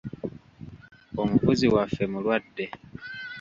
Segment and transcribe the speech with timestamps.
[1.21, 2.65] Omuvuzi waffe mulwadde.